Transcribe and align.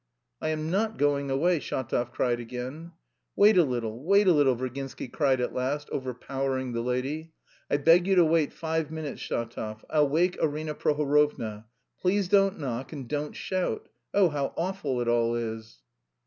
"I 0.41 0.49
am 0.49 0.71
not 0.71 0.97
going 0.97 1.29
away!" 1.29 1.59
Shatov 1.59 2.09
cried 2.11 2.39
again. 2.39 2.93
"Wait 3.35 3.55
a 3.55 3.63
little, 3.63 4.03
wait 4.03 4.25
a 4.27 4.33
little," 4.33 4.55
Virginsky 4.55 5.07
cried 5.07 5.39
at 5.39 5.53
last, 5.53 5.91
overpowering 5.91 6.71
the 6.73 6.81
lady. 6.81 7.33
"I 7.69 7.77
beg 7.77 8.07
you 8.07 8.15
to 8.15 8.25
wait 8.25 8.51
five 8.51 8.89
minutes, 8.89 9.21
Shatov. 9.21 9.85
I'll 9.91 10.09
wake 10.09 10.39
Arina 10.41 10.73
Prohorovna. 10.73 11.65
Please 11.99 12.27
don't 12.27 12.59
knock 12.59 12.91
and 12.93 13.07
don't 13.07 13.35
shout.... 13.35 13.89
Oh, 14.11 14.29
how 14.29 14.55
awful 14.57 15.01
it 15.01 15.07
all 15.07 15.35
is!" 15.35 15.77